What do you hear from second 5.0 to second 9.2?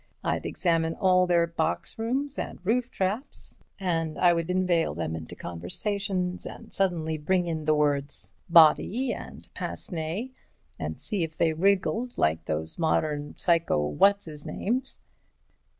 into conversations and suddenly bring in the words 'body'